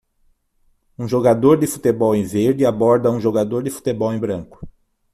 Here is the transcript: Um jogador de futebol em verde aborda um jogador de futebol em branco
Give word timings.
Um 0.97 1.07
jogador 1.07 1.59
de 1.59 1.67
futebol 1.67 2.15
em 2.15 2.23
verde 2.23 2.65
aborda 2.65 3.11
um 3.11 3.21
jogador 3.21 3.61
de 3.61 3.69
futebol 3.69 4.11
em 4.11 4.17
branco 4.17 4.59